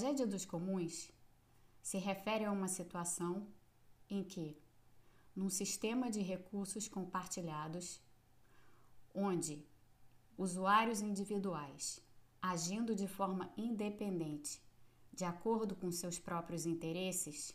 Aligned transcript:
tragédia 0.00 0.26
dos 0.26 0.46
comuns 0.46 1.12
se 1.82 1.98
refere 1.98 2.46
a 2.46 2.50
uma 2.50 2.68
situação 2.68 3.46
em 4.08 4.24
que, 4.24 4.56
num 5.36 5.50
sistema 5.50 6.10
de 6.10 6.22
recursos 6.22 6.88
compartilhados, 6.88 8.00
onde 9.14 9.62
usuários 10.38 11.02
individuais, 11.02 12.02
agindo 12.40 12.94
de 12.94 13.06
forma 13.06 13.52
independente, 13.58 14.62
de 15.12 15.26
acordo 15.26 15.76
com 15.76 15.92
seus 15.92 16.18
próprios 16.18 16.64
interesses, 16.64 17.54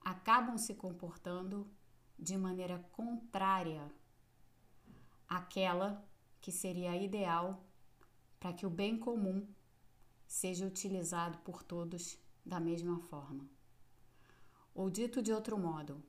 acabam 0.00 0.58
se 0.58 0.74
comportando 0.74 1.70
de 2.18 2.36
maneira 2.36 2.80
contrária 2.90 3.88
àquela 5.28 6.04
que 6.40 6.50
seria 6.50 6.96
ideal 6.96 7.64
para 8.40 8.52
que 8.52 8.66
o 8.66 8.70
bem 8.70 8.98
comum 8.98 9.46
seja 10.26 10.66
utilizado 10.66 11.38
por 11.38 11.62
todos 11.62 12.18
da 12.44 12.60
mesma 12.60 12.98
forma. 12.98 13.48
Ou 14.74 14.90
dito 14.90 15.22
de 15.22 15.32
outro 15.32 15.58
modo, 15.58 16.02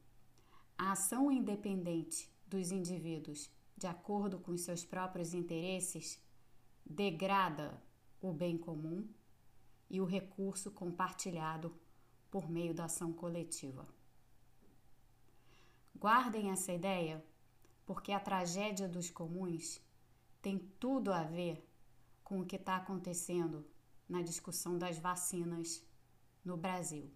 a 0.78 0.92
ação 0.92 1.32
independente 1.32 2.30
dos 2.46 2.72
indivíduos 2.72 3.50
de 3.76 3.88
acordo 3.88 4.40
com 4.40 4.58
seus 4.58 4.84
próprios 4.84 5.34
interesses 5.34 6.20
degrada 6.86 7.82
o 8.22 8.34
bem 8.34 8.58
comum 8.58 9.08
e 9.90 10.02
o 10.02 10.06
recurso 10.06 10.72
compartilhado 10.72 11.74
por 12.30 12.50
meio 12.50 12.74
da 12.74 12.86
ação 12.86 13.14
coletiva. 13.14 13.88
Guardem 15.96 16.52
essa 16.52 16.72
ideia, 16.72 17.24
porque 17.86 18.12
a 18.12 18.20
tragédia 18.20 18.88
dos 18.88 19.10
comuns 19.10 19.82
tem 20.42 20.60
tudo 20.80 21.12
a 21.12 21.24
ver 21.24 21.66
com 22.24 22.42
o 22.42 22.46
que 22.46 22.56
está 22.56 22.76
acontecendo 22.76 23.66
na 24.08 24.22
discussão 24.22 24.78
das 24.78 24.98
vacinas 24.98 25.84
no 26.44 26.56
Brasil. 26.56 27.10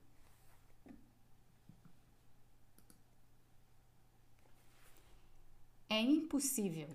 É 5.90 6.00
impossível 6.00 6.90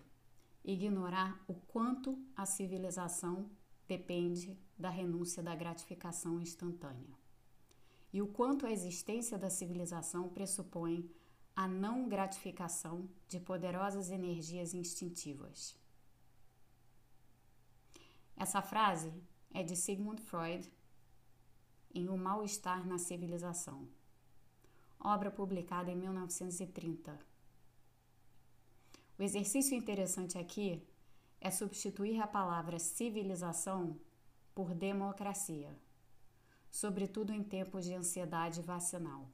ignorar 0.65 1.43
o 1.47 1.55
quanto 1.55 2.19
a 2.35 2.45
civilização 2.47 3.51
depende 3.87 4.59
da 4.79 4.91
renúncia 4.91 5.43
da 5.43 5.55
gratificação 5.55 6.41
instantânea 6.41 7.17
e 8.13 8.23
o 8.23 8.27
quanto 8.27 8.65
a 8.65 8.73
existência 8.73 9.39
da 9.39 9.51
civilização 9.51 10.29
pressupõe 10.31 11.11
a 11.55 11.69
não 11.69 12.09
gratificação 12.09 13.09
de 13.29 13.39
poderosas 13.39 14.11
energias 14.11 14.73
instintivas. 14.73 15.77
Essa 18.37 18.63
frase 18.63 19.13
é 19.57 19.63
de 19.63 19.75
Sigmund 19.75 20.21
Freud 20.21 20.71
em 21.95 22.11
O 22.11 22.17
Mal-Estar 22.19 22.87
na 22.87 22.99
Civilização, 22.99 23.89
obra 25.01 25.31
publicada 25.31 25.91
em 25.91 25.97
1930. 25.97 27.19
O 29.19 29.23
exercício 29.23 29.75
interessante 29.75 30.37
aqui 30.37 30.87
é 31.41 31.51
substituir 31.51 32.21
a 32.21 32.27
palavra 32.27 32.79
civilização 32.79 33.99
por 34.55 34.75
democracia, 34.75 35.75
sobretudo 36.71 37.33
em 37.33 37.43
tempos 37.43 37.87
de 37.87 37.95
ansiedade 37.95 38.61
vacinal. 38.61 39.27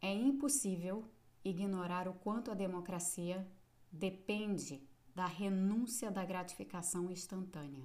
É 0.00 0.10
impossível 0.10 1.04
ignorar 1.44 2.08
o 2.08 2.14
quanto 2.14 2.50
a 2.50 2.54
democracia 2.54 3.46
depende 3.92 4.82
da 5.18 5.26
renúncia 5.26 6.12
da 6.12 6.24
gratificação 6.24 7.10
instantânea. 7.10 7.84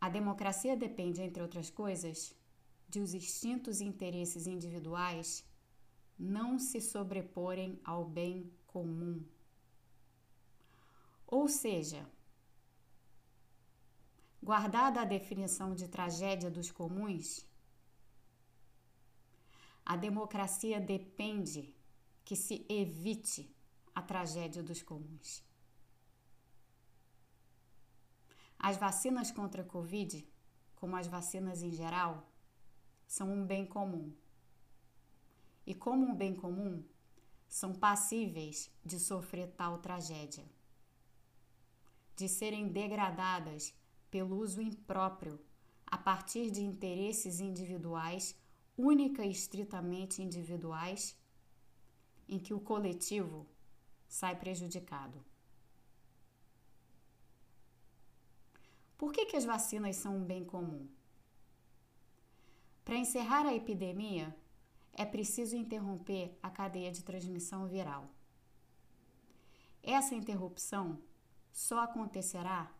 A 0.00 0.08
democracia 0.08 0.74
depende, 0.74 1.20
entre 1.20 1.42
outras 1.42 1.68
coisas, 1.68 2.34
de 2.88 2.98
os 2.98 3.12
instintos 3.12 3.82
e 3.82 3.84
interesses 3.84 4.46
individuais 4.46 5.44
não 6.18 6.58
se 6.58 6.80
sobreporem 6.80 7.78
ao 7.84 8.06
bem 8.06 8.50
comum. 8.66 9.22
Ou 11.26 11.46
seja, 11.46 12.08
guardada 14.42 15.02
a 15.02 15.04
definição 15.04 15.74
de 15.74 15.88
tragédia 15.88 16.50
dos 16.50 16.70
comuns, 16.70 17.46
a 19.84 19.94
democracia 19.94 20.80
depende 20.80 21.74
que 22.24 22.34
se 22.34 22.64
evite 22.66 23.57
a 23.98 24.02
tragédia 24.02 24.62
dos 24.62 24.80
comuns. 24.80 25.44
As 28.56 28.76
vacinas 28.76 29.32
contra 29.32 29.62
a 29.62 29.64
Covid, 29.64 30.24
como 30.76 30.94
as 30.94 31.08
vacinas 31.08 31.64
em 31.64 31.72
geral, 31.72 32.30
são 33.08 33.28
um 33.32 33.44
bem 33.44 33.66
comum. 33.66 34.14
E 35.66 35.74
como 35.74 36.06
um 36.06 36.14
bem 36.14 36.32
comum, 36.32 36.84
são 37.48 37.74
passíveis 37.74 38.70
de 38.84 39.00
sofrer 39.00 39.48
tal 39.56 39.78
tragédia, 39.78 40.48
de 42.14 42.28
serem 42.28 42.68
degradadas 42.68 43.74
pelo 44.12 44.36
uso 44.36 44.62
impróprio 44.62 45.40
a 45.84 45.98
partir 45.98 46.52
de 46.52 46.60
interesses 46.60 47.40
individuais, 47.40 48.36
única 48.76 49.24
e 49.24 49.32
estritamente 49.32 50.22
individuais, 50.22 51.18
em 52.28 52.38
que 52.38 52.54
o 52.54 52.60
coletivo 52.60 53.44
sai 54.08 54.34
prejudicado. 54.36 55.24
Por 58.96 59.12
que, 59.12 59.26
que 59.26 59.36
as 59.36 59.44
vacinas 59.44 59.96
são 59.96 60.16
um 60.16 60.24
bem 60.24 60.44
comum? 60.44 60.88
Para 62.84 62.96
encerrar 62.96 63.46
a 63.46 63.54
epidemia, 63.54 64.34
é 64.92 65.04
preciso 65.04 65.54
interromper 65.54 66.36
a 66.42 66.50
cadeia 66.50 66.90
de 66.90 67.04
transmissão 67.04 67.68
viral. 67.68 68.08
Essa 69.82 70.14
interrupção 70.14 70.98
só 71.52 71.80
acontecerá 71.84 72.72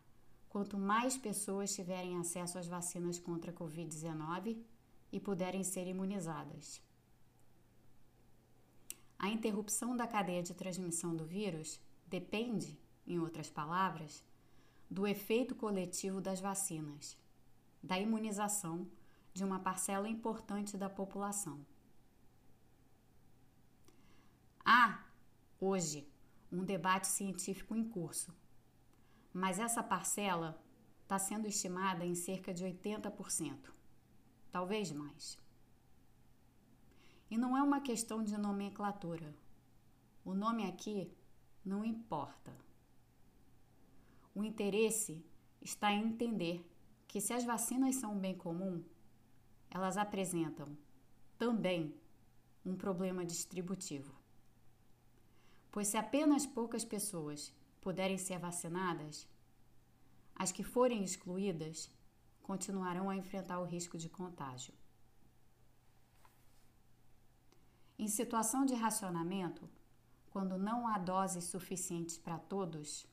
quanto 0.49 0.77
mais 0.77 1.15
pessoas 1.15 1.73
tiverem 1.73 2.17
acesso 2.17 2.57
às 2.57 2.67
vacinas 2.67 3.19
contra 3.19 3.51
a 3.51 3.53
Covid-19 3.53 4.61
e 5.11 5.19
puderem 5.19 5.63
ser 5.63 5.87
imunizadas. 5.87 6.81
A 9.19 9.27
interrupção 9.27 9.97
da 9.97 10.07
cadeia 10.07 10.41
de 10.41 10.53
transmissão 10.53 11.13
do 11.13 11.25
vírus 11.25 11.77
depende, 12.07 12.79
em 13.05 13.19
outras 13.19 13.49
palavras, 13.49 14.23
do 14.89 15.05
efeito 15.05 15.53
coletivo 15.53 16.21
das 16.21 16.39
vacinas, 16.39 17.17
da 17.83 17.99
imunização 17.99 18.87
de 19.33 19.43
uma 19.43 19.59
parcela 19.59 20.07
importante 20.07 20.77
da 20.77 20.89
população. 20.89 21.59
Há, 24.63 25.03
hoje, 25.59 26.07
um 26.49 26.63
debate 26.63 27.07
científico 27.07 27.75
em 27.75 27.83
curso, 27.83 28.33
mas 29.33 29.59
essa 29.59 29.83
parcela 29.83 30.63
está 31.03 31.19
sendo 31.19 31.45
estimada 31.45 32.05
em 32.05 32.15
cerca 32.15 32.53
de 32.53 32.63
80%, 32.63 33.69
talvez 34.49 34.91
mais. 34.93 35.37
E 37.29 37.37
não 37.37 37.55
é 37.55 37.61
uma 37.61 37.81
questão 37.81 38.23
de 38.23 38.37
nomenclatura. 38.37 39.33
O 40.25 40.33
nome 40.33 40.65
aqui 40.65 41.11
não 41.63 41.85
importa. 41.85 42.55
O 44.33 44.43
interesse 44.43 45.23
está 45.61 45.91
em 45.91 46.03
entender 46.03 46.65
que 47.07 47.19
se 47.19 47.33
as 47.33 47.43
vacinas 47.43 47.95
são 47.95 48.13
um 48.13 48.19
bem 48.19 48.35
comum, 48.35 48.83
elas 49.69 49.97
apresentam 49.97 50.67
também 51.37 51.93
um 52.65 52.75
problema 52.75 53.25
distributivo. 53.25 54.13
Pois 55.71 55.87
se 55.87 55.97
apenas 55.97 56.45
poucas 56.45 56.83
pessoas 56.83 57.53
puderem 57.81 58.17
ser 58.17 58.39
vacinadas, 58.39 59.27
as 60.35 60.51
que 60.51 60.63
forem 60.63 61.03
excluídas 61.03 61.89
continuarão 62.41 63.09
a 63.09 63.15
enfrentar 63.15 63.59
o 63.59 63.65
risco 63.65 63.97
de 63.97 64.09
contágio. 64.09 64.73
Em 67.91 67.97
situação 68.09 68.65
de 68.65 68.73
racionamento, 68.73 69.69
quando 70.29 70.57
não 70.57 70.87
há 70.87 70.97
doses 70.97 71.45
suficientes 71.45 72.17
para 72.17 72.37
todos, 72.37 73.07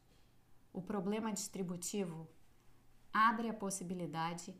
o 0.72 0.82
problema 0.82 1.32
distributivo 1.32 2.28
abre 3.12 3.48
a 3.48 3.54
possibilidade 3.54 4.54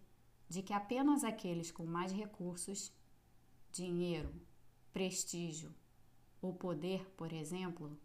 de 0.49 0.63
que 0.63 0.73
apenas 0.73 1.25
aqueles 1.25 1.71
com 1.71 1.85
mais 1.85 2.13
recursos, 2.13 2.93
dinheiro, 3.71 4.33
prestígio 4.93 5.75
ou 6.41 6.55
poder, 6.55 7.07
por 7.17 7.33
exemplo, 7.33 7.99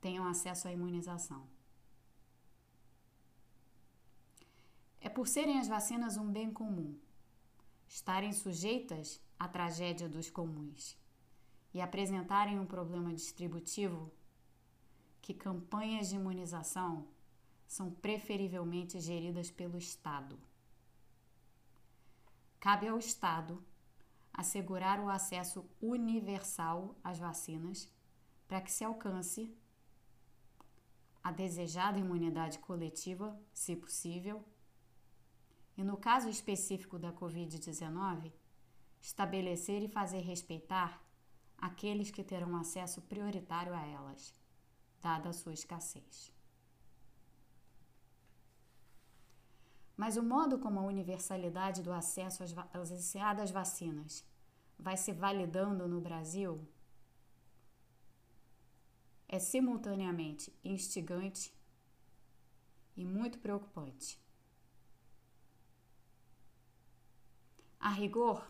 tenham 0.00 0.26
acesso 0.26 0.68
à 0.68 0.72
imunização. 0.72 1.46
É 5.00 5.08
por 5.08 5.26
serem 5.26 5.58
as 5.58 5.66
vacinas 5.66 6.16
um 6.16 6.30
bem 6.30 6.52
comum, 6.52 6.96
estarem 7.92 8.32
sujeitas 8.32 9.20
a 9.38 9.46
tragédia 9.46 10.08
dos 10.08 10.30
comuns 10.30 10.96
e 11.74 11.80
apresentarem 11.80 12.58
um 12.58 12.64
problema 12.64 13.12
distributivo 13.12 14.10
que 15.20 15.34
campanhas 15.34 16.08
de 16.08 16.16
imunização 16.16 17.06
são 17.68 17.90
preferivelmente 17.90 18.98
geridas 18.98 19.50
pelo 19.50 19.76
Estado. 19.76 20.38
Cabe 22.58 22.88
ao 22.88 22.98
Estado 22.98 23.62
assegurar 24.32 24.98
o 24.98 25.10
acesso 25.10 25.62
universal 25.78 26.96
às 27.04 27.18
vacinas 27.18 27.92
para 28.48 28.62
que 28.62 28.72
se 28.72 28.84
alcance 28.84 29.54
a 31.22 31.30
desejada 31.30 31.98
imunidade 31.98 32.58
coletiva, 32.58 33.38
se 33.52 33.76
possível, 33.76 34.42
e 35.76 35.82
no 35.82 35.96
caso 35.96 36.28
específico 36.28 36.98
da 36.98 37.12
Covid-19, 37.12 38.32
estabelecer 39.00 39.82
e 39.82 39.88
fazer 39.88 40.20
respeitar 40.20 41.02
aqueles 41.56 42.10
que 42.10 42.24
terão 42.24 42.56
acesso 42.56 43.00
prioritário 43.02 43.74
a 43.74 43.86
elas, 43.86 44.34
dada 45.00 45.30
a 45.30 45.32
sua 45.32 45.52
escassez. 45.52 46.32
Mas 49.96 50.16
o 50.16 50.22
modo 50.22 50.58
como 50.58 50.80
a 50.80 50.84
universalidade 50.84 51.82
do 51.82 51.92
acesso 51.92 52.42
às 52.42 52.90
iniciadas 52.90 53.50
vacinas 53.50 54.24
vai 54.78 54.96
se 54.96 55.12
validando 55.12 55.86
no 55.86 56.00
Brasil 56.00 56.66
é 59.28 59.38
simultaneamente 59.38 60.52
instigante 60.62 61.54
e 62.96 63.04
muito 63.04 63.38
preocupante. 63.38 64.20
A 67.84 67.88
rigor, 67.88 68.48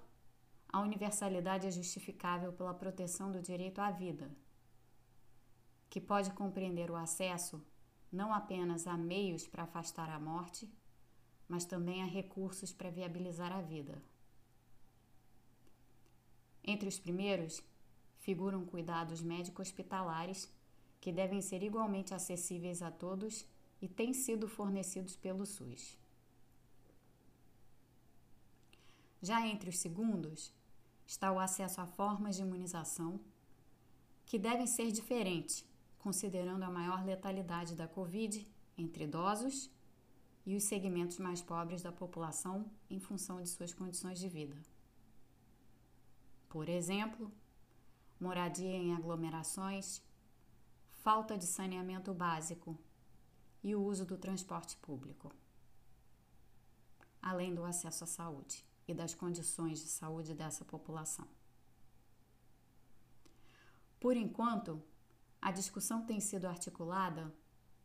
a 0.68 0.78
universalidade 0.80 1.66
é 1.66 1.70
justificável 1.70 2.52
pela 2.52 2.74
proteção 2.74 3.32
do 3.32 3.40
direito 3.40 3.78
à 3.80 3.90
vida, 3.90 4.30
que 5.88 5.98
pode 5.98 6.30
compreender 6.32 6.90
o 6.90 6.96
acesso 6.96 7.64
não 8.12 8.30
apenas 8.34 8.86
a 8.86 8.94
meios 8.94 9.46
para 9.46 9.62
afastar 9.62 10.10
a 10.10 10.20
morte, 10.20 10.70
mas 11.48 11.64
também 11.64 12.02
a 12.02 12.04
recursos 12.04 12.74
para 12.74 12.90
viabilizar 12.90 13.52
a 13.52 13.62
vida. 13.62 14.02
Entre 16.62 16.86
os 16.86 16.98
primeiros 16.98 17.64
figuram 18.18 18.66
cuidados 18.66 19.22
médico-hospitalares 19.22 20.52
que 21.00 21.10
devem 21.10 21.40
ser 21.40 21.62
igualmente 21.62 22.12
acessíveis 22.12 22.82
a 22.82 22.90
todos 22.90 23.46
e 23.80 23.88
têm 23.88 24.12
sido 24.12 24.46
fornecidos 24.46 25.16
pelo 25.16 25.46
SUS. 25.46 26.01
Já 29.22 29.46
entre 29.46 29.70
os 29.70 29.78
segundos, 29.78 30.52
está 31.06 31.30
o 31.30 31.38
acesso 31.38 31.80
a 31.80 31.86
formas 31.86 32.34
de 32.34 32.42
imunização 32.42 33.20
que 34.26 34.36
devem 34.36 34.66
ser 34.66 34.90
diferentes, 34.90 35.64
considerando 36.00 36.64
a 36.64 36.70
maior 36.70 37.04
letalidade 37.04 37.76
da 37.76 37.86
Covid 37.86 38.44
entre 38.76 39.04
idosos 39.04 39.70
e 40.44 40.56
os 40.56 40.64
segmentos 40.64 41.18
mais 41.20 41.40
pobres 41.40 41.82
da 41.82 41.92
população 41.92 42.68
em 42.90 42.98
função 42.98 43.40
de 43.40 43.48
suas 43.48 43.72
condições 43.72 44.18
de 44.18 44.28
vida. 44.28 44.60
Por 46.48 46.68
exemplo, 46.68 47.30
moradia 48.18 48.76
em 48.76 48.92
aglomerações, 48.92 50.02
falta 50.90 51.38
de 51.38 51.46
saneamento 51.46 52.12
básico 52.12 52.76
e 53.62 53.72
o 53.72 53.84
uso 53.84 54.04
do 54.04 54.18
transporte 54.18 54.76
público, 54.78 55.32
além 57.22 57.54
do 57.54 57.64
acesso 57.64 58.02
à 58.02 58.06
saúde 58.08 58.71
e 58.86 58.94
das 58.94 59.14
condições 59.14 59.80
de 59.80 59.88
saúde 59.88 60.34
dessa 60.34 60.64
população. 60.64 61.26
Por 64.00 64.16
enquanto, 64.16 64.82
a 65.40 65.52
discussão 65.52 66.04
tem 66.04 66.20
sido 66.20 66.46
articulada 66.46 67.34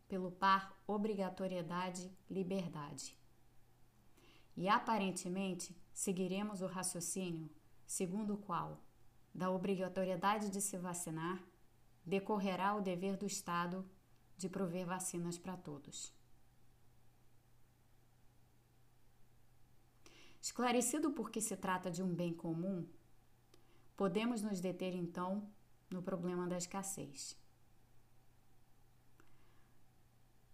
pelo 0.08 0.32
par 0.32 0.76
obrigatoriedade-liberdade. 0.88 3.16
E 4.56 4.68
aparentemente 4.68 5.76
seguiremos 5.94 6.62
o 6.62 6.68
raciocínio 6.68 7.50
segundo 7.86 8.34
o 8.34 8.38
qual, 8.38 8.82
da 9.34 9.50
obrigatoriedade 9.50 10.50
de 10.50 10.60
se 10.60 10.78
vacinar, 10.78 11.42
decorrerá 12.06 12.76
o 12.76 12.82
dever 12.82 13.16
do 13.16 13.26
Estado 13.26 13.90
de 14.36 14.50
prover 14.50 14.86
vacinas 14.86 15.38
para 15.38 15.56
todos. 15.56 16.17
Esclarecido 20.42 21.12
por 21.12 21.30
que 21.30 21.42
se 21.42 21.57
trata 21.57 21.89
de 21.89 22.01
um 22.01 22.13
bem 22.13 22.34
comum, 22.34 22.88
podemos 23.95 24.42
nos 24.42 24.60
deter 24.60 24.94
então 24.94 25.50
no 25.89 26.01
problema 26.01 26.48
da 26.48 26.57
escassez. 26.57 27.38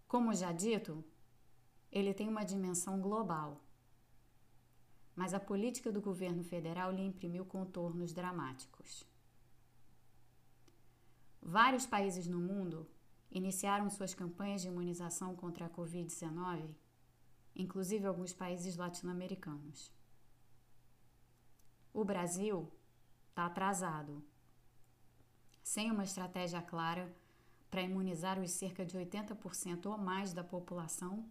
Como 0.06 0.34
já 0.34 0.52
dito, 0.52 1.04
ele 1.90 2.14
tem 2.14 2.28
uma 2.28 2.44
dimensão 2.44 3.00
global, 3.00 3.60
mas 5.14 5.34
a 5.34 5.40
política 5.40 5.92
do 5.92 6.00
governo 6.00 6.42
federal 6.42 6.90
lhe 6.92 7.02
imprimiu 7.02 7.44
contornos 7.44 8.12
dramáticos. 8.12 9.06
Vários 11.40 11.86
países 11.86 12.26
no 12.26 12.40
mundo 12.40 12.88
iniciaram 13.30 13.90
suas 13.90 14.14
campanhas 14.14 14.62
de 14.62 14.68
imunização 14.68 15.36
contra 15.36 15.66
a 15.66 15.70
Covid-19, 15.70 16.74
inclusive 17.54 18.06
alguns 18.06 18.32
países 18.32 18.76
latino-americanos. 18.76 19.92
O 21.92 22.04
Brasil 22.04 22.72
está 23.28 23.46
atrasado, 23.46 24.24
sem 25.62 25.90
uma 25.90 26.04
estratégia 26.04 26.60
clara 26.60 27.14
para 27.70 27.82
imunizar 27.82 28.38
os 28.38 28.50
cerca 28.50 28.84
de 28.84 28.96
80% 28.96 29.86
ou 29.86 29.98
mais 29.98 30.32
da 30.32 30.44
população 30.44 31.28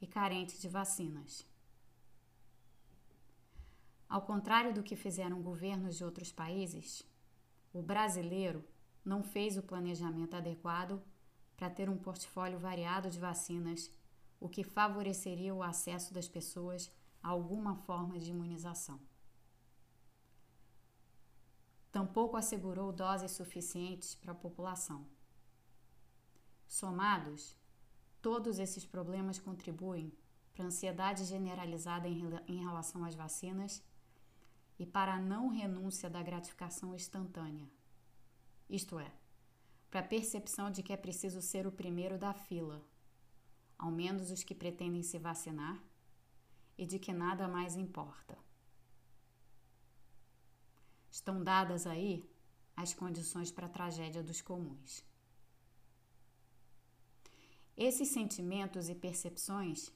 e 0.00 0.06
carente 0.06 0.60
de 0.60 0.68
vacinas. 0.68 1.46
Ao 4.08 4.22
contrário 4.22 4.72
do 4.72 4.82
que 4.82 4.94
fizeram 4.94 5.42
governos 5.42 5.96
de 5.96 6.04
outros 6.04 6.30
países, 6.30 7.02
o 7.72 7.82
brasileiro 7.82 8.64
não 9.04 9.22
fez 9.22 9.56
o 9.56 9.62
planejamento 9.62 10.34
adequado 10.36 11.02
para 11.56 11.70
ter 11.70 11.88
um 11.88 11.96
portfólio 11.96 12.58
variado 12.58 13.10
de 13.10 13.18
vacinas, 13.18 13.90
o 14.44 14.48
que 14.48 14.62
favoreceria 14.62 15.54
o 15.54 15.62
acesso 15.62 16.12
das 16.12 16.28
pessoas 16.28 16.90
a 17.22 17.28
alguma 17.28 17.74
forma 17.74 18.18
de 18.18 18.30
imunização. 18.30 19.00
Tampouco 21.90 22.36
assegurou 22.36 22.92
doses 22.92 23.32
suficientes 23.32 24.14
para 24.14 24.32
a 24.32 24.42
população. 24.44 25.06
Somados, 26.66 27.56
todos 28.20 28.58
esses 28.58 28.84
problemas 28.84 29.38
contribuem 29.38 30.12
para 30.52 30.64
a 30.64 30.66
ansiedade 30.66 31.24
generalizada 31.24 32.08
em 32.08 32.58
relação 32.66 33.04
às 33.04 33.14
vacinas 33.14 33.82
e 34.78 34.84
para 34.84 35.14
a 35.14 35.20
não 35.20 35.48
renúncia 35.48 36.10
da 36.10 36.22
gratificação 36.22 36.94
instantânea 36.94 37.68
isto 38.68 38.98
é, 38.98 39.10
para 39.90 40.00
a 40.00 40.04
percepção 40.04 40.70
de 40.70 40.82
que 40.82 40.92
é 40.92 40.96
preciso 40.96 41.40
ser 41.40 41.66
o 41.66 41.72
primeiro 41.72 42.18
da 42.18 42.32
fila, 42.32 42.82
ao 43.78 43.90
menos 43.90 44.30
os 44.30 44.42
que 44.42 44.54
pretendem 44.54 45.02
se 45.02 45.18
vacinar, 45.18 45.82
e 46.76 46.84
de 46.84 46.98
que 46.98 47.12
nada 47.12 47.46
mais 47.46 47.76
importa. 47.76 48.36
Estão 51.10 51.42
dadas 51.42 51.86
aí 51.86 52.28
as 52.76 52.92
condições 52.92 53.52
para 53.52 53.66
a 53.66 53.70
tragédia 53.70 54.22
dos 54.22 54.40
comuns. 54.40 55.04
Esses 57.76 58.08
sentimentos 58.08 58.88
e 58.88 58.94
percepções 58.94 59.92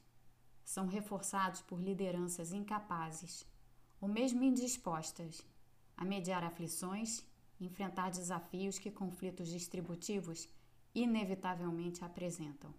são 0.65 0.87
reforçados 0.87 1.61
por 1.63 1.81
lideranças 1.81 2.53
incapazes 2.53 3.47
ou 4.01 4.09
mesmo 4.09 4.43
indispostas 4.45 5.45
a 5.97 6.05
mediar 6.05 6.45
aflições 6.45 7.25
enfrentar 7.61 8.11
desafios 8.11 8.79
que 8.79 8.91
conflitos 8.91 9.49
distributivos 9.49 10.49
inevitavelmente 10.95 12.05
apresentam. 12.05 12.73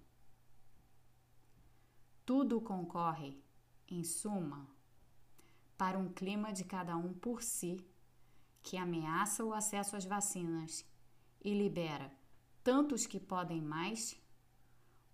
Tudo 2.29 2.61
concorre, 2.61 3.41
em 3.87 4.03
suma, 4.03 4.67
para 5.75 5.97
um 5.97 6.13
clima 6.13 6.53
de 6.53 6.63
cada 6.63 6.95
um 6.95 7.11
por 7.11 7.41
si 7.41 7.83
que 8.61 8.77
ameaça 8.77 9.43
o 9.43 9.51
acesso 9.51 9.95
às 9.95 10.05
vacinas 10.05 10.85
e 11.43 11.57
libera 11.57 12.15
tanto 12.63 12.93
os 12.93 13.07
que 13.07 13.19
podem 13.19 13.59
mais 13.59 14.15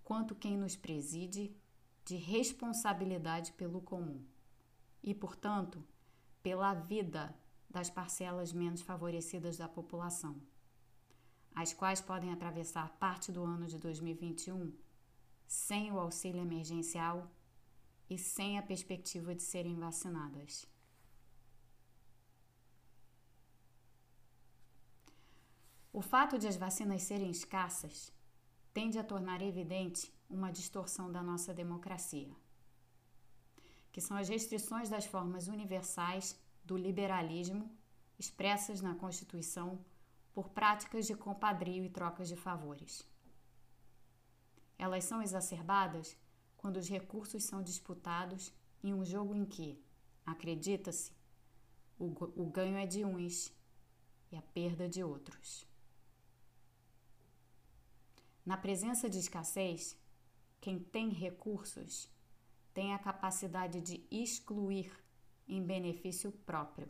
quanto 0.04 0.36
quem 0.36 0.58
nos 0.58 0.76
preside 0.76 1.56
de 2.04 2.18
responsabilidade 2.18 3.54
pelo 3.54 3.80
comum. 3.80 4.22
E, 5.02 5.16
portanto, 5.16 5.82
pela 6.44 6.74
vida 6.74 7.34
das 7.70 7.90
parcelas 7.90 8.52
menos 8.52 8.82
favorecidas 8.82 9.56
da 9.56 9.70
população, 9.70 10.36
as 11.56 11.72
quais 11.72 12.02
podem 12.02 12.34
atravessar 12.34 12.90
parte 12.98 13.32
do 13.32 13.42
ano 13.42 13.68
de 13.68 13.80
2021 13.80 14.84
sem 15.48 15.92
o 15.92 16.00
auxílio 16.00 16.42
emergencial 16.42 17.30
e 18.10 18.18
sem 18.18 18.58
a 18.58 18.62
perspectiva 18.62 19.34
de 19.34 19.42
serem 19.42 19.76
vacinadas. 19.76 20.68
O 25.92 26.02
fato 26.02 26.38
de 26.38 26.48
as 26.48 26.58
vacinas 26.58 27.04
serem 27.04 27.32
escassas 27.32 28.12
tende 28.74 29.00
a 29.00 29.04
tornar 29.04 29.42
evidente 29.42 30.14
uma 30.30 30.52
distorção 30.52 31.10
da 31.10 31.24
nossa 31.24 31.54
democracia, 31.54 32.36
que 33.92 34.02
são 34.02 34.18
as 34.18 34.28
restrições 34.28 34.90
das 34.90 35.06
formas 35.06 35.48
universais 35.48 36.38
do 36.66 36.76
liberalismo 36.76 37.72
expressas 38.20 38.82
na 38.82 38.96
Constituição 38.96 39.80
por 40.34 40.50
práticas 40.50 41.08
de 41.08 41.16
compadrio 41.16 41.84
e 41.86 41.90
trocas 41.90 42.28
de 42.28 42.36
favores. 42.36 43.08
Elas 44.78 45.04
são 45.06 45.22
exacerbadas 45.22 46.18
quando 46.58 46.78
os 46.78 46.90
recursos 46.90 47.44
são 47.44 47.62
disputados 47.62 48.54
em 48.84 48.94
um 48.94 49.06
jogo 49.06 49.34
em 49.34 49.46
que, 49.46 49.82
acredita-se, 50.26 51.12
o, 51.98 52.06
o 52.36 52.46
ganho 52.46 52.78
é 52.78 52.86
de 52.86 53.06
uns 53.06 53.54
e 54.32 54.36
a 54.36 54.42
perda 54.42 54.88
de 54.90 55.04
outros. 55.04 55.66
Na 58.46 58.58
presença 58.58 59.10
de 59.10 59.18
escassez, 59.18 59.98
quem 60.60 60.80
tem 60.80 61.10
recursos 61.10 62.10
tem 62.74 62.94
a 62.94 63.00
capacidade 63.00 63.80
de 63.80 64.06
excluir 64.12 64.92
em 65.48 65.64
benefício 65.64 66.32
próprio. 66.32 66.90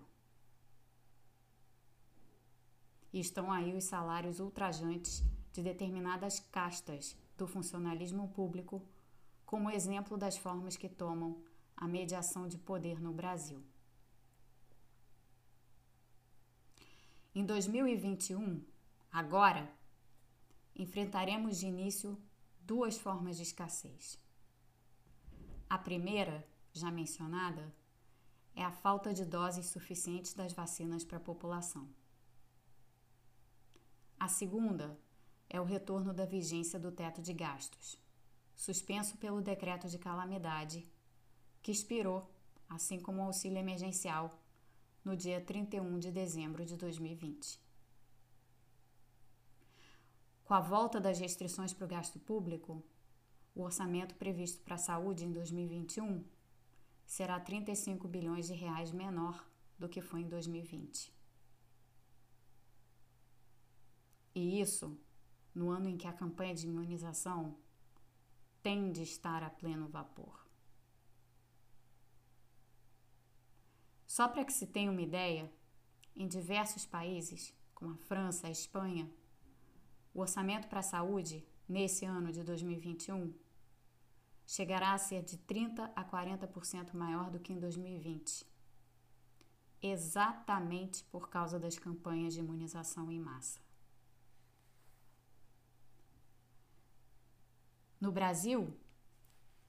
E 3.13 3.20
estão 3.20 3.51
aí 3.51 3.74
os 3.74 3.86
salários 3.86 4.39
ultrajantes 4.39 5.24
de 5.54 5.62
determinadas 5.62 6.39
castas 6.39 7.15
do 7.38 7.48
funcionalismo 7.48 8.30
público, 8.30 8.82
como 9.46 9.70
exemplo 9.70 10.18
das 10.18 10.38
formas 10.38 10.77
que 10.77 10.89
tomam 10.89 11.42
a 11.75 11.88
mediação 11.88 12.48
de 12.48 12.58
poder 12.58 13.00
no 13.01 13.12
Brasil. 13.12 13.62
Em 17.34 17.46
2021, 17.46 18.63
agora, 19.12 19.70
enfrentaremos 20.75 21.58
de 21.58 21.68
início 21.68 22.18
duas 22.62 22.98
formas 22.98 23.36
de 23.38 23.44
escassez. 23.44 24.18
A 25.70 25.77
primeira, 25.77 26.48
já 26.72 26.89
mencionada, 26.89 27.74
é 28.56 28.63
a 28.63 28.72
falta 28.72 29.13
de 29.13 29.25
doses 29.25 29.65
suficientes 29.65 30.34
das 30.34 30.54
vacinas 30.54 31.04
para 31.04 31.18
a 31.18 31.22
população. 31.22 31.89
A 34.18 34.30
segunda 34.30 34.98
é 35.56 35.62
o 35.62 35.64
retorno 35.64 36.14
da 36.14 36.26
vigência 36.26 36.78
do 36.78 36.92
teto 36.92 37.22
de 37.22 37.32
gastos, 37.32 37.98
suspenso 38.56 39.18
pelo 39.18 39.42
decreto 39.42 39.88
de 39.88 39.98
calamidade, 39.98 40.86
que 41.64 41.72
expirou, 41.72 42.30
assim 42.68 43.00
como 43.00 43.22
o 43.22 43.26
auxílio 43.26 43.58
emergencial, 43.58 44.38
no 45.04 45.16
dia 45.16 45.40
31 45.40 45.98
de 45.98 46.12
dezembro 46.12 46.66
de 46.66 46.76
2020. 46.76 47.58
Com 50.44 50.54
a 50.54 50.60
volta 50.60 51.00
das 51.00 51.20
restrições 51.20 51.74
para 51.74 51.86
o 51.86 51.88
gasto 51.88 52.20
público, 52.20 52.84
o 53.56 53.62
orçamento 53.62 54.14
previsto 54.16 54.62
para 54.62 54.76
a 54.76 54.78
saúde 54.90 55.24
em 55.24 55.32
2021 55.32 56.22
será 57.06 57.40
35 57.40 58.08
bilhões 58.10 58.48
de 58.48 58.54
reais 58.54 58.92
menor 58.92 59.48
do 59.80 59.88
que 59.88 60.02
foi 60.02 60.20
em 60.22 60.28
2020. 60.28 61.14
E 64.36 64.60
isso 64.60 65.00
no 65.56 65.72
ano 65.72 65.88
em 65.88 65.98
que 65.98 66.08
a 66.08 66.14
campanha 66.14 66.54
de 66.54 66.68
imunização 66.68 67.58
tem 68.62 68.92
de 68.92 69.02
estar 69.02 69.42
a 69.42 69.50
pleno 69.50 69.88
vapor. 69.88 70.46
Só 74.06 74.28
para 74.28 74.46
que 74.46 74.54
se 74.54 74.68
tenha 74.68 74.92
uma 74.92 75.02
ideia, 75.02 75.52
em 76.16 76.28
diversos 76.28 76.86
países, 76.86 77.54
como 77.74 77.94
a 77.94 77.98
França, 77.98 78.48
a 78.48 78.52
Espanha, 78.52 79.10
o 80.14 80.22
orçamento 80.22 80.68
para 80.68 80.80
a 80.80 80.84
saúde 80.84 81.46
nesse 81.68 82.06
ano 82.06 82.32
de 82.32 82.44
2021 82.44 83.34
chegará 84.46 84.94
a 84.94 84.98
ser 84.98 85.24
de 85.24 85.38
30 85.38 85.92
a 85.96 86.06
40% 86.06 86.94
maior 86.94 87.30
do 87.30 87.40
que 87.40 87.52
em 87.52 87.60
2020, 87.60 88.46
exatamente 89.82 91.04
por 91.06 91.30
causa 91.30 91.60
das 91.60 91.78
campanhas 91.78 92.34
de 92.34 92.40
imunização 92.40 93.12
em 93.12 93.20
massa. 93.20 93.64
No 98.06 98.12
Brasil, 98.12 98.72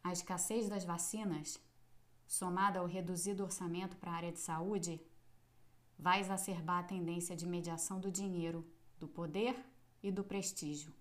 a 0.05 0.13
escassez 0.13 0.69
das 0.69 0.85
vacinas, 0.85 1.59
somada 2.27 2.81
ao 2.81 2.87
reduzido 2.87 3.43
orçamento 3.43 3.97
para 3.97 4.11
a 4.11 4.15
área 4.15 4.31
de 4.31 4.41
saúde, 4.41 5.01
vai 5.99 6.21
exacerbar 6.21 6.81
a 6.81 6.87
tendência 6.87 7.35
de 7.35 7.47
mediação 7.47 7.99
do 7.99 8.11
dinheiro, 8.11 8.63
do 9.01 9.09
poder 9.09 9.57
e 10.03 10.13
do 10.13 10.23
prestígio. 10.23 10.93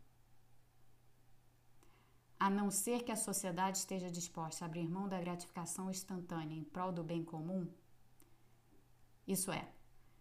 A 2.39 2.49
não 2.49 2.71
ser 2.71 3.03
que 3.03 3.11
a 3.11 3.17
sociedade 3.17 3.79
esteja 3.79 4.09
disposta 4.09 4.63
a 4.63 4.67
abrir 4.69 4.87
mão 4.87 5.09
da 5.09 5.19
gratificação 5.19 5.89
instantânea 5.89 6.55
em 6.55 6.63
prol 6.63 6.93
do 6.93 7.03
bem 7.03 7.21
comum, 7.21 7.67
isso 9.27 9.51
é, 9.51 9.67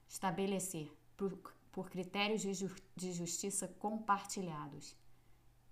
estabelecer 0.09 0.93
por, 1.17 1.89
critérios 1.89 2.43
de 2.43 3.13
justiça 3.13 3.69
compartilhados 3.69 4.97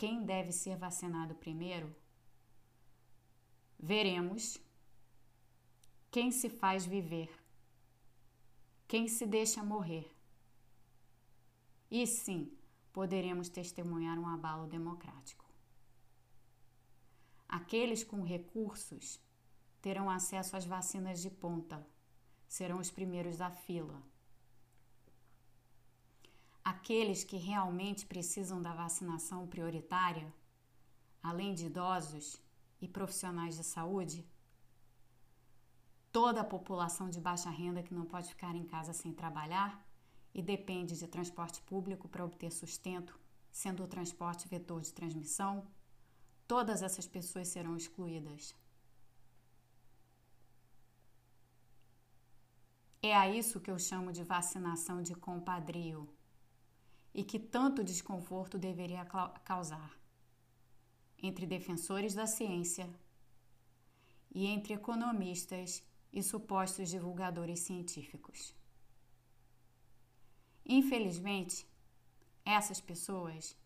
quem 0.02 0.24
deve 0.24 0.50
ser 0.50 0.76
vacinado 0.76 1.32
primeiro, 1.36 1.94
veremos 3.78 4.58
quem 6.10 6.32
se 6.32 6.48
faz 6.48 6.84
viver, 6.84 7.30
quem 8.88 9.06
se 9.06 9.24
deixa 9.24 9.62
morrer. 9.62 10.12
E 11.88 12.04
sim, 12.04 12.52
poderemos 12.92 13.48
testemunhar 13.48 14.18
um 14.18 14.26
abalo 14.26 14.66
democrático. 14.66 15.44
Aqueles 17.48 18.02
com 18.02 18.24
recursos 18.24 19.20
terão 19.80 20.10
acesso 20.10 20.56
às 20.56 20.64
vacinas 20.64 21.22
de 21.22 21.30
ponta, 21.30 21.86
serão 22.48 22.80
os 22.80 22.90
primeiros 22.90 23.36
da 23.36 23.52
fila. 23.52 24.02
Aqueles 26.64 27.24
que 27.24 27.36
realmente 27.36 28.06
precisam 28.06 28.62
da 28.62 28.72
vacinação 28.74 29.46
prioritária, 29.46 30.32
além 31.22 31.54
de 31.54 31.66
idosos 31.66 32.40
e 32.80 32.86
profissionais 32.86 33.56
de 33.56 33.64
saúde, 33.64 34.24
toda 36.10 36.40
a 36.40 36.44
população 36.44 37.08
de 37.10 37.20
baixa 37.20 37.50
renda 37.50 37.82
que 37.82 37.94
não 37.94 38.04
pode 38.04 38.28
ficar 38.28 38.54
em 38.54 38.64
casa 38.64 38.92
sem 38.92 39.12
trabalhar 39.12 39.84
e 40.34 40.40
depende 40.40 40.98
de 40.98 41.06
transporte 41.06 41.60
público 41.62 42.08
para 42.08 42.24
obter 42.24 42.52
sustento, 42.52 43.18
sendo 43.50 43.82
o 43.82 43.88
transporte 43.88 44.48
vetor 44.48 44.80
de 44.80 44.92
transmissão 44.92 45.66
Todas 46.46 46.82
essas 46.82 47.06
pessoas 47.06 47.48
serão 47.48 47.74
excluídas. 47.76 48.54
É 53.00 53.16
a 53.16 53.28
isso 53.28 53.58
que 53.58 53.70
eu 53.70 53.78
chamo 53.78 54.12
de 54.12 54.22
vacinação 54.22 55.02
de 55.02 55.14
compadrio 55.14 56.08
e 57.14 57.22
que 57.22 57.38
tanto 57.38 57.84
desconforto 57.84 58.58
deveria 58.58 59.04
causar 59.44 59.98
entre 61.18 61.46
defensores 61.46 62.14
da 62.14 62.26
ciência 62.26 62.88
e 64.34 64.46
entre 64.46 64.74
economistas 64.74 65.82
e 66.12 66.22
supostos 66.22 66.88
divulgadores 66.88 67.60
científicos. 67.60 68.54
Infelizmente, 70.64 71.66
essas 72.44 72.80
pessoas, 72.80 73.56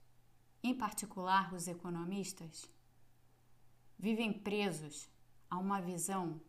em 0.62 0.74
particular 0.74 1.52
os 1.54 1.68
economistas, 1.68 2.70
vivem 3.98 4.32
presos 4.32 5.08
a 5.48 5.56
uma 5.56 5.80
visão 5.80 6.40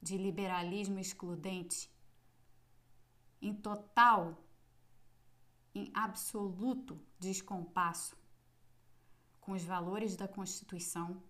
de 0.00 0.16
liberalismo 0.16 0.98
excludente 0.98 1.90
em 3.40 3.52
total, 3.52 4.36
em 5.74 5.90
absoluto 5.94 7.00
descompasso 7.18 8.16
com 9.40 9.52
os 9.52 9.64
valores 9.64 10.16
da 10.16 10.28
Constituição, 10.28 11.22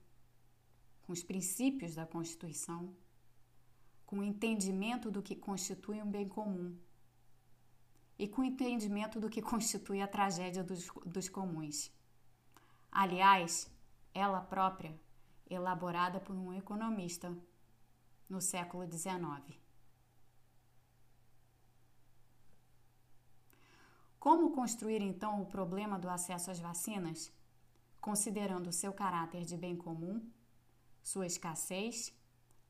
com 1.02 1.12
os 1.12 1.22
princípios 1.22 1.94
da 1.94 2.06
Constituição, 2.06 2.94
com 4.04 4.18
o 4.18 4.24
entendimento 4.24 5.10
do 5.10 5.22
que 5.22 5.34
constitui 5.34 6.02
um 6.02 6.10
bem 6.10 6.28
comum 6.28 6.76
e 8.18 8.28
com 8.28 8.42
o 8.42 8.44
entendimento 8.44 9.18
do 9.18 9.30
que 9.30 9.40
constitui 9.40 10.02
a 10.02 10.06
tragédia 10.06 10.62
dos, 10.62 10.86
dos 11.06 11.28
comuns. 11.28 11.90
Aliás, 12.90 13.70
ela 14.12 14.40
própria 14.40 14.94
elaborada 15.48 16.20
por 16.20 16.36
um 16.36 16.52
economista 16.52 17.34
no 18.28 18.40
século 18.40 18.84
XIX. 18.84 19.61
Como 24.22 24.52
construir 24.52 25.02
então 25.02 25.42
o 25.42 25.46
problema 25.46 25.98
do 25.98 26.08
acesso 26.08 26.48
às 26.48 26.60
vacinas, 26.60 27.32
considerando 28.00 28.70
seu 28.70 28.92
caráter 28.92 29.44
de 29.44 29.56
bem 29.56 29.74
comum, 29.76 30.24
sua 31.02 31.26
escassez, 31.26 32.16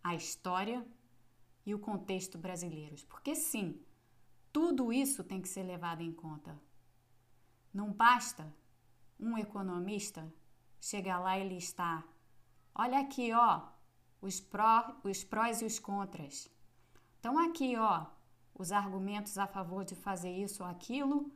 a 0.03 0.15
história 0.15 0.83
e 1.67 1.75
o 1.75 1.79
contexto 1.79 2.39
brasileiros? 2.39 3.05
Porque 3.05 3.35
sim, 3.37 3.79
tudo 4.51 4.91
isso 4.91 5.23
tem 5.23 5.43
que 5.43 5.49
ser 5.49 5.65
levado 5.65 6.01
em 6.01 6.11
conta. 6.11 6.59
Não 7.71 7.93
basta 7.93 8.51
um 9.21 9.37
economista 9.37 10.33
chegar 10.81 11.19
lá 11.19 11.39
e 11.39 11.47
listar: 11.47 12.03
olha 12.75 12.99
aqui, 12.99 13.31
ó, 13.31 13.69
os, 14.23 14.41
pró, 14.41 14.99
os 15.05 15.23
prós 15.23 15.61
e 15.61 15.67
os 15.67 15.79
contras. 15.79 16.51
Então, 17.21 17.39
aqui, 17.39 17.77
ó, 17.77 18.07
os 18.55 18.73
argumentos 18.73 19.37
a 19.37 19.47
favor 19.47 19.85
de 19.85 19.95
fazer 19.95 20.31
isso 20.31 20.63
ou 20.63 20.69
aquilo 20.71 21.31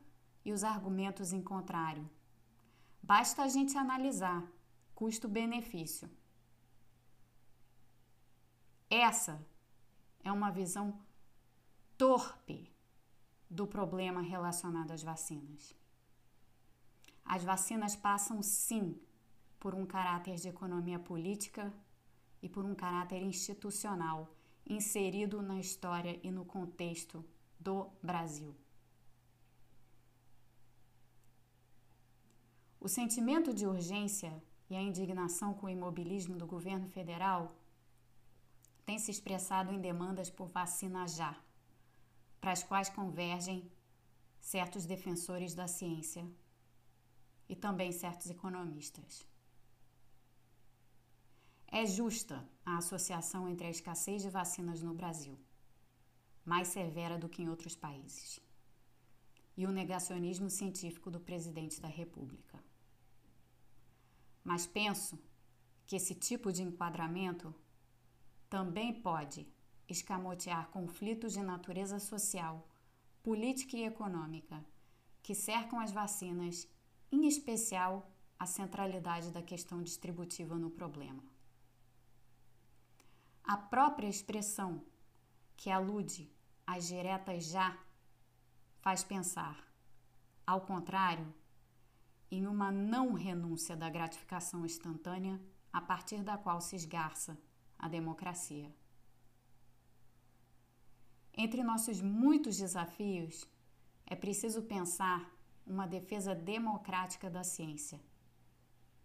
e 0.47 0.53
os 0.53 0.63
argumentos 0.63 1.33
em 1.33 1.43
contrário. 1.43 2.09
Basta 3.03 3.43
a 3.43 3.49
gente 3.49 3.77
analisar 3.77 4.47
custo-benefício. 4.95 6.09
Essa 8.89 9.45
é 10.23 10.31
uma 10.31 10.53
visão 10.53 10.87
torpe 11.99 12.73
do 13.51 13.67
problema 13.67 14.21
relacionado 14.21 14.93
às 14.93 15.03
vacinas. 15.03 15.75
As 17.25 17.43
vacinas 17.43 17.97
passam 17.97 18.41
sim 18.41 18.97
por 19.59 19.75
um 19.75 19.85
caráter 19.85 20.37
de 20.37 20.49
economia 20.49 21.01
política 21.01 21.75
e 22.41 22.49
por 22.49 22.65
um 22.65 22.75
caráter 22.75 23.21
institucional 23.21 24.33
inserido 24.65 25.43
na 25.43 25.59
história 25.59 26.21
e 26.23 26.31
no 26.31 26.45
contexto 26.45 27.25
do 27.59 27.91
Brasil. 28.01 28.55
O 32.81 32.89
sentimento 32.89 33.53
de 33.53 33.67
urgência 33.67 34.33
e 34.69 34.77
a 34.77 34.83
indignação 34.83 35.55
com 35.55 35.67
o 35.67 35.71
imobilismo 35.71 36.37
do 36.37 36.47
governo 36.47 36.89
federal 36.89 37.57
tem 38.85 38.99
se 38.99 39.11
expressado 39.11 39.73
em 39.73 39.81
demandas 39.81 40.31
por 40.31 40.49
vacina 40.49 41.07
já, 41.09 41.37
para 42.41 42.53
as 42.53 42.63
quais 42.63 42.89
convergem 42.89 43.71
certos 44.41 44.87
defensores 44.87 45.55
da 45.55 45.67
ciência 45.67 46.25
e 47.49 47.57
também 47.57 47.91
certos 47.91 48.31
economistas. 48.31 49.27
É 51.67 51.85
justa 51.85 52.49
a 52.65 52.79
associação 52.79 53.49
entre 53.49 53.67
a 53.67 53.71
escassez 53.71 54.23
de 54.23 54.31
vacinas 54.31 54.81
no 54.83 54.95
Brasil, 54.95 55.37
mais 56.45 56.69
severa 56.69 57.19
do 57.19 57.29
que 57.29 57.43
em 57.43 57.49
outros 57.49 57.75
países, 57.75 58.41
e 59.57 59.67
o 59.67 59.73
negacionismo 59.73 60.49
científico 60.49 61.11
do 61.11 61.19
presidente 61.19 61.81
da 61.81 61.89
República. 61.89 62.66
Mas 64.47 64.65
penso 64.65 65.19
que 65.89 65.97
esse 65.97 66.15
tipo 66.15 66.53
de 66.53 66.63
enquadramento 66.63 67.53
também 68.49 68.95
pode 69.03 69.45
escamotear 69.89 70.69
conflitos 70.69 71.33
de 71.33 71.43
natureza 71.43 71.99
social, 71.99 72.65
política 73.25 73.77
e 73.77 73.85
econômica 73.85 74.65
que 75.21 75.35
cercam 75.35 75.81
as 75.81 75.91
vacinas, 75.91 76.69
em 77.11 77.27
especial 77.27 78.09
a 78.39 78.47
centralidade 78.47 79.33
da 79.33 79.43
questão 79.43 79.83
distributiva 79.83 80.55
no 80.55 80.71
problema. 80.71 81.25
A 83.43 83.57
própria 83.57 84.07
expressão 84.07 84.81
que 85.57 85.71
alude 85.71 86.33
às 86.65 86.87
diretas 86.87 87.47
já 87.47 87.77
faz 88.81 89.03
pensar, 89.03 89.59
ao 90.47 90.61
contrário, 90.61 91.35
em 92.31 92.47
uma 92.47 92.73
não 92.73 93.13
renúncia 93.13 93.77
da 93.77 93.89
gratificação 93.89 94.65
instantânea 94.65 95.41
a 95.73 95.81
partir 95.81 96.23
da 96.23 96.37
qual 96.37 96.61
se 96.61 96.75
esgarça 96.75 97.39
a 97.79 97.89
democracia. 97.89 98.75
Entre 101.35 101.63
nossos 101.63 102.01
muitos 102.01 102.57
desafios, 102.57 103.47
é 104.07 104.17
preciso 104.17 104.63
pensar 104.63 105.31
uma 105.67 105.87
defesa 105.87 106.35
democrática 106.35 107.29
da 107.29 107.45
ciência, 107.45 108.01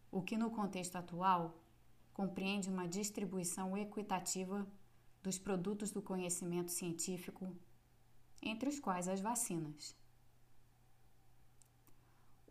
o 0.10 0.21
que 0.21 0.38
no 0.38 0.51
contexto 0.51 0.95
atual 0.95 1.62
compreende 2.13 2.69
uma 2.69 2.88
distribuição 2.88 3.77
equitativa 3.77 4.65
dos 5.21 5.38
produtos 5.38 5.91
do 5.91 6.01
conhecimento 6.01 6.71
científico, 6.71 7.55
entre 8.41 8.69
os 8.69 8.79
quais 8.79 9.07
as 9.07 9.19
vacinas. 9.19 9.95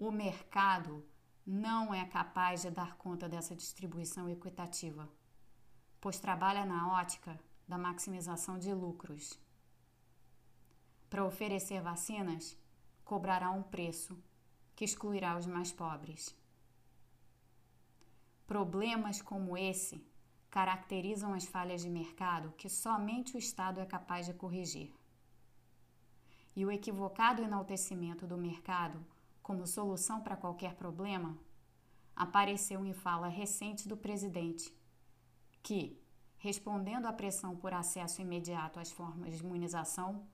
O 0.00 0.10
mercado 0.10 1.06
não 1.46 1.94
é 1.94 2.04
capaz 2.04 2.62
de 2.62 2.70
dar 2.70 2.96
conta 2.96 3.28
dessa 3.28 3.54
distribuição 3.54 4.28
equitativa 4.28 5.08
pois 6.00 6.18
trabalha 6.18 6.64
na 6.64 6.92
ótica 6.94 7.38
da 7.68 7.76
maximização 7.76 8.58
de 8.58 8.72
lucros. 8.72 9.38
Para 11.10 11.24
oferecer 11.24 11.82
vacinas, 11.82 12.56
cobrará 13.04 13.50
um 13.50 13.62
preço 13.62 14.18
que 14.74 14.84
excluirá 14.84 15.36
os 15.36 15.46
mais 15.46 15.70
pobres. 15.70 16.34
Problemas 18.46 19.20
como 19.20 19.56
esse 19.56 20.04
caracterizam 20.50 21.34
as 21.34 21.44
falhas 21.44 21.82
de 21.82 21.90
mercado 21.90 22.52
que 22.56 22.68
somente 22.68 23.36
o 23.36 23.38
Estado 23.38 23.78
é 23.78 23.86
capaz 23.86 24.26
de 24.26 24.32
corrigir. 24.32 24.92
E 26.56 26.64
o 26.64 26.70
equivocado 26.70 27.42
enaltecimento 27.42 28.26
do 28.26 28.36
mercado 28.36 29.04
como 29.50 29.66
solução 29.66 30.20
para 30.20 30.36
qualquer 30.36 30.76
problema 30.76 31.36
apareceu 32.14 32.86
em 32.86 32.92
fala 32.92 33.26
recente 33.26 33.88
do 33.88 33.96
presidente 33.96 34.72
que, 35.60 36.00
respondendo 36.38 37.06
à 37.06 37.12
pressão 37.12 37.56
por 37.56 37.74
acesso 37.74 38.22
imediato 38.22 38.78
às 38.78 38.92
formas 38.92 39.34
de 39.34 39.42
imunização, 39.42 40.24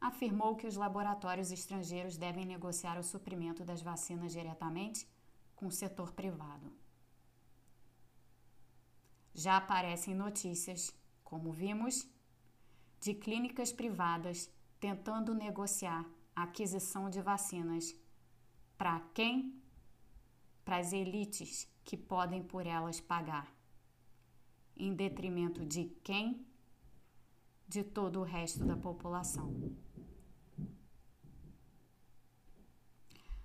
afirmou 0.00 0.56
que 0.56 0.66
os 0.66 0.74
laboratórios 0.74 1.52
estrangeiros 1.52 2.16
devem 2.16 2.44
negociar 2.44 2.98
o 2.98 3.04
suprimento 3.04 3.64
das 3.64 3.80
vacinas 3.82 4.32
diretamente 4.32 5.08
com 5.54 5.68
o 5.68 5.70
setor 5.70 6.10
privado. 6.10 6.72
Já 9.32 9.58
aparecem 9.58 10.12
notícias, 10.12 10.92
como 11.22 11.52
vimos, 11.52 12.04
de 12.98 13.14
clínicas 13.14 13.70
privadas 13.70 14.50
tentando 14.80 15.32
negociar 15.32 16.04
a 16.34 16.42
aquisição 16.42 17.08
de 17.08 17.22
vacinas 17.22 17.94
para 18.76 19.00
quem? 19.14 19.60
Para 20.64 20.78
as 20.78 20.92
elites 20.92 21.68
que 21.84 21.96
podem 21.96 22.42
por 22.42 22.66
elas 22.66 23.00
pagar 23.00 23.54
em 24.76 24.94
detrimento 24.94 25.64
de 25.64 25.86
quem? 26.02 26.46
De 27.66 27.82
todo 27.82 28.20
o 28.20 28.24
resto 28.24 28.64
da 28.64 28.76
população. 28.76 29.76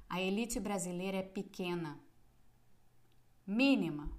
A 0.10 0.22
elite 0.22 0.60
brasileira 0.60 1.18
é 1.18 1.24
pequena, 1.24 1.98
mínima, 3.48 4.12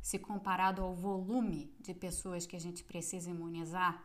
se 0.00 0.18
comparado 0.18 0.80
ao 0.80 0.94
volume 0.94 1.74
de 1.78 1.92
pessoas 1.92 2.46
que 2.46 2.56
a 2.56 2.58
gente 2.58 2.82
precisa 2.82 3.28
imunizar 3.28 4.02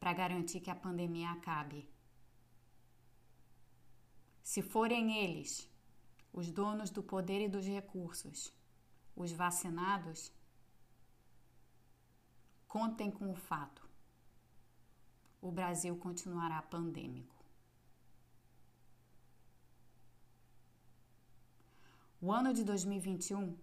para 0.00 0.12
garantir 0.12 0.60
que 0.60 0.70
a 0.70 0.74
pandemia 0.74 1.30
acabe. 1.30 1.88
Se 4.42 4.62
forem 4.62 5.16
eles, 5.18 5.68
os 6.32 6.50
donos 6.50 6.90
do 6.90 7.02
poder 7.02 7.44
e 7.44 7.48
dos 7.48 7.66
recursos, 7.66 8.52
os 9.14 9.32
vacinados, 9.32 10.32
Contem 12.72 13.10
com 13.10 13.30
o 13.30 13.34
fato. 13.34 13.86
O 15.42 15.52
Brasil 15.52 15.94
continuará 15.94 16.62
pandêmico. 16.62 17.36
O 22.18 22.32
ano 22.32 22.54
de 22.54 22.64
2021 22.64 23.54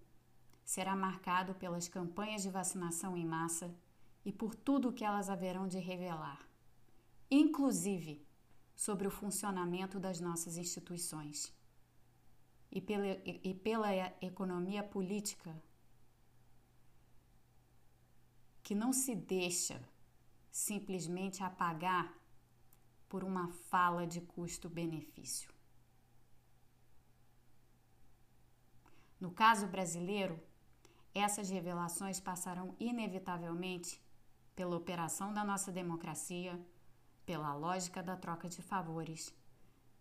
será 0.64 0.96
marcado 0.96 1.56
pelas 1.56 1.88
campanhas 1.88 2.44
de 2.44 2.52
vacinação 2.52 3.18
em 3.18 3.26
massa 3.26 3.76
e 4.24 4.32
por 4.32 4.54
tudo 4.54 4.90
o 4.90 4.94
que 4.94 5.04
elas 5.04 5.28
haverão 5.28 5.68
de 5.68 5.80
revelar, 5.80 6.48
inclusive 7.32 8.24
sobre 8.86 9.06
o 9.06 9.12
funcionamento 9.12 10.00
das 10.00 10.22
nossas 10.22 10.56
instituições 10.56 11.54
e 12.72 12.80
pela, 12.80 13.08
e 13.50 13.54
pela 13.54 13.90
economia 14.22 14.82
política 14.82 15.52
que 18.64 18.74
não 18.74 18.94
se 18.94 19.14
deixa 19.16 19.78
simplesmente 20.50 21.44
apagar 21.44 22.06
por 23.10 23.22
uma 23.26 23.50
fala 23.70 24.08
de 24.08 24.22
custo-benefício. 24.22 25.52
No 29.20 29.30
caso 29.30 29.68
brasileiro, 29.68 30.40
essas 31.14 31.50
revelações 31.50 32.22
passarão 32.22 32.74
inevitavelmente 32.80 34.02
pela 34.56 34.78
operação 34.78 35.34
da 35.34 35.44
nossa 35.44 35.70
democracia, 35.70 36.58
pela 37.30 37.54
lógica 37.54 38.02
da 38.02 38.18
troca 38.18 38.50
de 38.50 38.60
favores, 38.60 39.32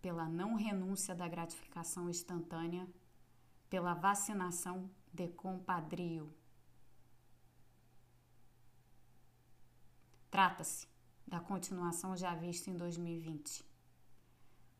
pela 0.00 0.26
não 0.26 0.54
renúncia 0.54 1.14
da 1.14 1.28
gratificação 1.28 2.08
instantânea, 2.08 2.88
pela 3.68 3.92
vacinação 3.92 4.90
de 5.12 5.28
compadrio. 5.28 6.32
Trata-se 10.30 10.88
da 11.26 11.38
continuação 11.38 12.16
já 12.16 12.34
vista 12.34 12.70
em 12.70 12.76
2020, 12.78 13.62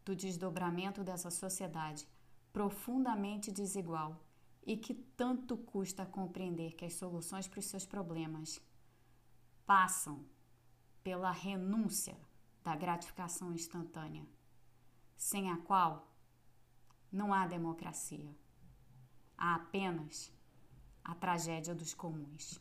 do 0.02 0.16
desdobramento 0.16 1.04
dessa 1.04 1.30
sociedade 1.30 2.08
profundamente 2.50 3.52
desigual 3.52 4.24
e 4.66 4.74
que 4.74 4.94
tanto 4.94 5.54
custa 5.54 6.06
compreender 6.06 6.72
que 6.72 6.86
as 6.86 6.94
soluções 6.94 7.46
para 7.46 7.60
os 7.60 7.66
seus 7.66 7.84
problemas 7.84 8.58
passam 9.66 10.24
pela 11.04 11.30
renúncia 11.30 12.16
da 12.68 12.76
gratificação 12.76 13.50
instantânea, 13.54 14.26
sem 15.16 15.50
a 15.50 15.56
qual 15.56 16.06
não 17.10 17.32
há 17.32 17.46
democracia. 17.46 18.30
Há 19.38 19.54
apenas 19.54 20.30
a 21.02 21.14
tragédia 21.14 21.74
dos 21.74 21.94
comuns. 21.94 22.60